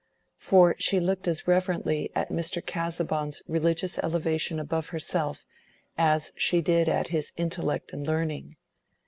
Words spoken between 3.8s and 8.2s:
elevation above herself as she did at his intellect and